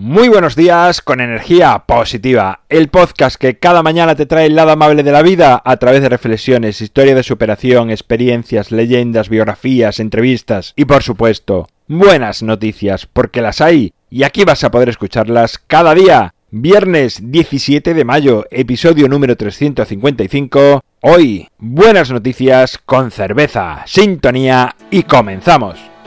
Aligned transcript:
Muy 0.00 0.28
buenos 0.28 0.54
días 0.54 1.02
con 1.02 1.20
energía 1.20 1.82
positiva, 1.84 2.60
el 2.68 2.86
podcast 2.86 3.34
que 3.34 3.58
cada 3.58 3.82
mañana 3.82 4.14
te 4.14 4.26
trae 4.26 4.46
el 4.46 4.54
lado 4.54 4.70
amable 4.70 5.02
de 5.02 5.10
la 5.10 5.22
vida 5.22 5.60
a 5.64 5.76
través 5.78 6.02
de 6.02 6.08
reflexiones, 6.08 6.80
historia 6.80 7.16
de 7.16 7.24
superación, 7.24 7.90
experiencias, 7.90 8.70
leyendas, 8.70 9.28
biografías, 9.28 9.98
entrevistas 9.98 10.72
y 10.76 10.84
por 10.84 11.02
supuesto, 11.02 11.66
buenas 11.88 12.44
noticias, 12.44 13.06
porque 13.06 13.42
las 13.42 13.60
hay 13.60 13.92
y 14.08 14.22
aquí 14.22 14.44
vas 14.44 14.62
a 14.62 14.70
poder 14.70 14.88
escucharlas 14.88 15.58
cada 15.58 15.94
día. 15.94 16.32
Viernes 16.52 17.18
17 17.20 17.92
de 17.92 18.04
mayo, 18.04 18.44
episodio 18.52 19.08
número 19.08 19.36
355. 19.36 20.80
Hoy, 21.00 21.48
buenas 21.58 22.12
noticias 22.12 22.78
con 22.78 23.10
cerveza, 23.10 23.82
sintonía 23.84 24.76
y 24.92 25.02
comenzamos. 25.02 25.97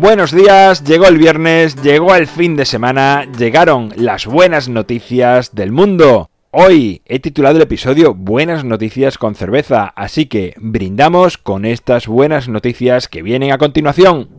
Buenos 0.00 0.30
días, 0.30 0.84
llegó 0.84 1.08
el 1.08 1.18
viernes, 1.18 1.82
llegó 1.82 2.14
el 2.14 2.28
fin 2.28 2.54
de 2.54 2.64
semana, 2.64 3.24
llegaron 3.36 3.92
las 3.96 4.26
buenas 4.26 4.68
noticias 4.68 5.56
del 5.56 5.72
mundo. 5.72 6.30
Hoy 6.52 7.02
he 7.04 7.18
titulado 7.18 7.56
el 7.56 7.62
episodio 7.62 8.14
Buenas 8.14 8.64
noticias 8.64 9.18
con 9.18 9.34
cerveza, 9.34 9.92
así 9.96 10.26
que 10.26 10.54
brindamos 10.58 11.36
con 11.36 11.64
estas 11.64 12.06
buenas 12.06 12.48
noticias 12.48 13.08
que 13.08 13.22
vienen 13.22 13.50
a 13.50 13.58
continuación. 13.58 14.37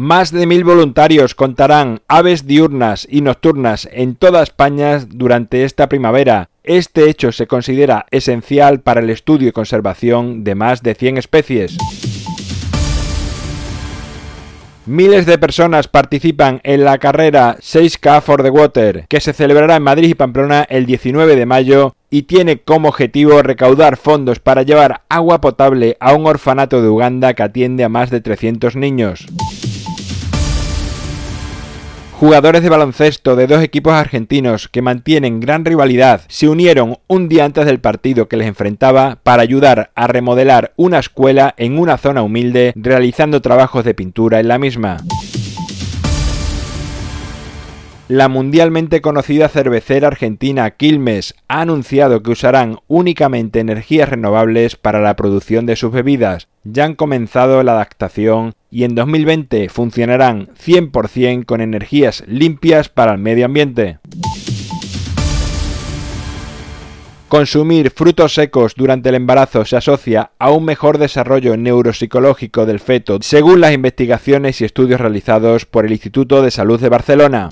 Más 0.00 0.32
de 0.32 0.46
mil 0.46 0.64
voluntarios 0.64 1.34
contarán 1.34 2.00
aves 2.08 2.46
diurnas 2.46 3.06
y 3.10 3.20
nocturnas 3.20 3.86
en 3.92 4.14
toda 4.14 4.42
España 4.42 4.98
durante 5.06 5.64
esta 5.64 5.90
primavera. 5.90 6.48
Este 6.64 7.10
hecho 7.10 7.32
se 7.32 7.46
considera 7.46 8.06
esencial 8.10 8.80
para 8.80 9.02
el 9.02 9.10
estudio 9.10 9.50
y 9.50 9.52
conservación 9.52 10.42
de 10.42 10.54
más 10.54 10.82
de 10.82 10.94
100 10.94 11.18
especies. 11.18 11.76
Miles 14.86 15.26
de 15.26 15.36
personas 15.36 15.86
participan 15.86 16.60
en 16.62 16.82
la 16.82 16.96
carrera 16.96 17.58
6K 17.58 18.22
for 18.22 18.42
the 18.42 18.48
Water, 18.48 19.04
que 19.06 19.20
se 19.20 19.34
celebrará 19.34 19.76
en 19.76 19.82
Madrid 19.82 20.08
y 20.08 20.14
Pamplona 20.14 20.62
el 20.70 20.86
19 20.86 21.36
de 21.36 21.44
mayo 21.44 21.94
y 22.08 22.22
tiene 22.22 22.62
como 22.62 22.88
objetivo 22.88 23.42
recaudar 23.42 23.98
fondos 23.98 24.40
para 24.40 24.62
llevar 24.62 25.02
agua 25.10 25.42
potable 25.42 25.98
a 26.00 26.14
un 26.14 26.26
orfanato 26.26 26.80
de 26.80 26.88
Uganda 26.88 27.34
que 27.34 27.42
atiende 27.42 27.84
a 27.84 27.90
más 27.90 28.08
de 28.08 28.22
300 28.22 28.76
niños. 28.76 29.26
Jugadores 32.20 32.62
de 32.62 32.68
baloncesto 32.68 33.34
de 33.34 33.46
dos 33.46 33.62
equipos 33.62 33.94
argentinos 33.94 34.68
que 34.68 34.82
mantienen 34.82 35.40
gran 35.40 35.64
rivalidad 35.64 36.20
se 36.28 36.50
unieron 36.50 36.98
un 37.06 37.30
día 37.30 37.46
antes 37.46 37.64
del 37.64 37.80
partido 37.80 38.28
que 38.28 38.36
les 38.36 38.46
enfrentaba 38.46 39.16
para 39.22 39.40
ayudar 39.40 39.90
a 39.94 40.06
remodelar 40.06 40.74
una 40.76 40.98
escuela 40.98 41.54
en 41.56 41.78
una 41.78 41.96
zona 41.96 42.20
humilde 42.20 42.74
realizando 42.76 43.40
trabajos 43.40 43.86
de 43.86 43.94
pintura 43.94 44.38
en 44.38 44.48
la 44.48 44.58
misma. 44.58 44.98
La 48.10 48.26
mundialmente 48.28 49.00
conocida 49.00 49.48
cervecera 49.48 50.08
argentina 50.08 50.72
Quilmes 50.72 51.36
ha 51.46 51.60
anunciado 51.60 52.24
que 52.24 52.32
usarán 52.32 52.80
únicamente 52.88 53.60
energías 53.60 54.08
renovables 54.08 54.74
para 54.74 55.00
la 55.00 55.14
producción 55.14 55.64
de 55.64 55.76
sus 55.76 55.92
bebidas. 55.92 56.48
Ya 56.64 56.86
han 56.86 56.96
comenzado 56.96 57.62
la 57.62 57.74
adaptación 57.74 58.54
y 58.68 58.82
en 58.82 58.96
2020 58.96 59.68
funcionarán 59.68 60.48
100% 60.56 61.44
con 61.44 61.60
energías 61.60 62.24
limpias 62.26 62.88
para 62.88 63.12
el 63.12 63.18
medio 63.18 63.46
ambiente. 63.46 64.00
Consumir 67.28 67.92
frutos 67.92 68.34
secos 68.34 68.74
durante 68.74 69.10
el 69.10 69.14
embarazo 69.14 69.64
se 69.64 69.76
asocia 69.76 70.32
a 70.40 70.50
un 70.50 70.64
mejor 70.64 70.98
desarrollo 70.98 71.56
neuropsicológico 71.56 72.66
del 72.66 72.80
feto, 72.80 73.18
según 73.20 73.60
las 73.60 73.72
investigaciones 73.72 74.60
y 74.60 74.64
estudios 74.64 75.00
realizados 75.00 75.64
por 75.64 75.86
el 75.86 75.92
Instituto 75.92 76.42
de 76.42 76.50
Salud 76.50 76.80
de 76.80 76.88
Barcelona. 76.88 77.50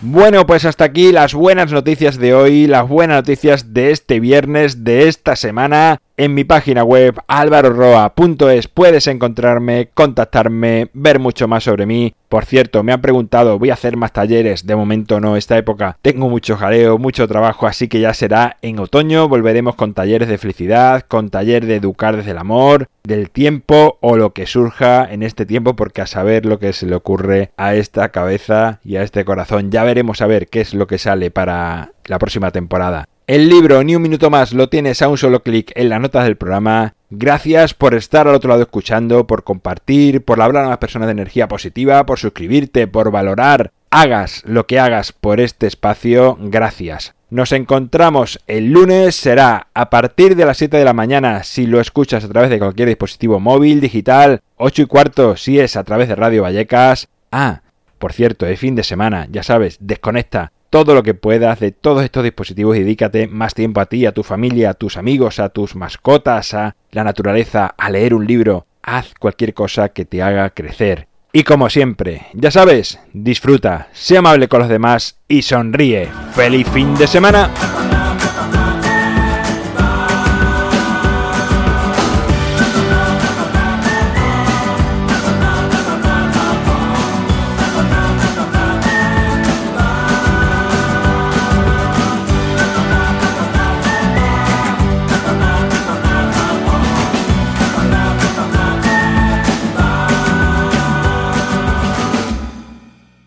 Bueno, 0.00 0.46
pues 0.46 0.64
hasta 0.64 0.84
aquí 0.84 1.10
las 1.10 1.34
buenas 1.34 1.72
noticias 1.72 2.18
de 2.18 2.32
hoy, 2.32 2.68
las 2.68 2.88
buenas 2.88 3.16
noticias 3.16 3.74
de 3.74 3.90
este 3.90 4.20
viernes, 4.20 4.84
de 4.84 5.08
esta 5.08 5.34
semana. 5.34 6.00
En 6.20 6.34
mi 6.34 6.42
página 6.42 6.82
web 6.82 7.14
alvaroroa.es 7.28 8.66
puedes 8.66 9.06
encontrarme, 9.06 9.90
contactarme, 9.94 10.90
ver 10.92 11.20
mucho 11.20 11.46
más 11.46 11.62
sobre 11.62 11.86
mí. 11.86 12.12
Por 12.28 12.44
cierto, 12.44 12.82
me 12.82 12.92
han 12.92 13.00
preguntado, 13.00 13.56
voy 13.56 13.70
a 13.70 13.74
hacer 13.74 13.96
más 13.96 14.12
talleres, 14.12 14.66
de 14.66 14.74
momento 14.74 15.20
no, 15.20 15.36
esta 15.36 15.56
época 15.56 15.96
tengo 16.02 16.28
mucho 16.28 16.56
jaleo, 16.56 16.98
mucho 16.98 17.28
trabajo, 17.28 17.68
así 17.68 17.86
que 17.86 18.00
ya 18.00 18.12
será 18.14 18.56
en 18.62 18.80
otoño, 18.80 19.28
volveremos 19.28 19.76
con 19.76 19.94
talleres 19.94 20.26
de 20.26 20.38
felicidad, 20.38 21.02
con 21.02 21.30
taller 21.30 21.66
de 21.66 21.76
educar 21.76 22.16
desde 22.16 22.32
el 22.32 22.38
amor, 22.38 22.88
del 23.04 23.30
tiempo 23.30 23.98
o 24.00 24.16
lo 24.16 24.32
que 24.32 24.46
surja 24.46 25.06
en 25.08 25.22
este 25.22 25.46
tiempo, 25.46 25.76
porque 25.76 26.00
a 26.00 26.08
saber 26.08 26.46
lo 26.46 26.58
que 26.58 26.72
se 26.72 26.86
le 26.86 26.96
ocurre 26.96 27.52
a 27.56 27.76
esta 27.76 28.08
cabeza 28.08 28.80
y 28.84 28.96
a 28.96 29.04
este 29.04 29.24
corazón, 29.24 29.70
ya 29.70 29.84
veremos 29.84 30.20
a 30.20 30.26
ver 30.26 30.48
qué 30.48 30.62
es 30.62 30.74
lo 30.74 30.88
que 30.88 30.98
sale 30.98 31.30
para 31.30 31.92
la 32.06 32.18
próxima 32.18 32.50
temporada. 32.50 33.06
El 33.28 33.50
libro 33.50 33.84
Ni 33.84 33.94
un 33.94 34.00
minuto 34.00 34.30
más 34.30 34.54
lo 34.54 34.70
tienes 34.70 35.02
a 35.02 35.08
un 35.08 35.18
solo 35.18 35.42
clic 35.42 35.70
en 35.74 35.90
las 35.90 36.00
notas 36.00 36.24
del 36.24 36.38
programa. 36.38 36.94
Gracias 37.10 37.74
por 37.74 37.94
estar 37.94 38.26
al 38.26 38.34
otro 38.34 38.48
lado 38.48 38.62
escuchando, 38.62 39.26
por 39.26 39.44
compartir, 39.44 40.24
por 40.24 40.40
hablar 40.40 40.64
a 40.64 40.68
más 40.68 40.78
personas 40.78 41.08
de 41.08 41.12
energía 41.12 41.46
positiva, 41.46 42.06
por 42.06 42.18
suscribirte, 42.18 42.86
por 42.86 43.10
valorar. 43.10 43.70
Hagas 43.90 44.42
lo 44.46 44.66
que 44.66 44.80
hagas 44.80 45.12
por 45.12 45.40
este 45.40 45.66
espacio, 45.66 46.38
gracias. 46.40 47.14
Nos 47.28 47.52
encontramos 47.52 48.40
el 48.46 48.72
lunes, 48.72 49.14
será 49.14 49.66
a 49.74 49.90
partir 49.90 50.34
de 50.34 50.46
las 50.46 50.56
7 50.56 50.78
de 50.78 50.86
la 50.86 50.94
mañana 50.94 51.42
si 51.42 51.66
lo 51.66 51.82
escuchas 51.82 52.24
a 52.24 52.28
través 52.28 52.48
de 52.48 52.58
cualquier 52.58 52.88
dispositivo 52.88 53.40
móvil, 53.40 53.82
digital, 53.82 54.40
8 54.56 54.80
y 54.80 54.86
cuarto 54.86 55.36
si 55.36 55.60
es 55.60 55.76
a 55.76 55.84
través 55.84 56.08
de 56.08 56.14
Radio 56.14 56.44
Vallecas. 56.44 57.08
Ah, 57.30 57.60
por 57.98 58.14
cierto, 58.14 58.46
es 58.46 58.58
fin 58.58 58.74
de 58.74 58.84
semana, 58.84 59.28
ya 59.30 59.42
sabes, 59.42 59.76
desconecta 59.80 60.52
todo 60.70 60.94
lo 60.94 61.02
que 61.02 61.14
puedas 61.14 61.60
de 61.60 61.72
todos 61.72 62.04
estos 62.04 62.24
dispositivos 62.24 62.76
y 62.76 62.80
dedícate 62.80 63.26
más 63.26 63.54
tiempo 63.54 63.80
a 63.80 63.86
ti, 63.86 64.06
a 64.06 64.12
tu 64.12 64.22
familia, 64.22 64.70
a 64.70 64.74
tus 64.74 64.96
amigos, 64.96 65.38
a 65.38 65.48
tus 65.48 65.74
mascotas, 65.76 66.54
a 66.54 66.76
la 66.90 67.04
naturaleza, 67.04 67.74
a 67.76 67.90
leer 67.90 68.14
un 68.14 68.26
libro. 68.26 68.66
Haz 68.82 69.14
cualquier 69.18 69.54
cosa 69.54 69.90
que 69.90 70.04
te 70.04 70.22
haga 70.22 70.50
crecer. 70.50 71.08
Y 71.32 71.42
como 71.42 71.68
siempre, 71.68 72.26
ya 72.32 72.50
sabes, 72.50 72.98
disfruta, 73.12 73.88
sé 73.92 74.16
amable 74.16 74.48
con 74.48 74.60
los 74.60 74.68
demás 74.68 75.18
y 75.28 75.42
sonríe. 75.42 76.08
¡Feliz 76.34 76.66
fin 76.68 76.96
de 76.96 77.06
semana! 77.06 77.50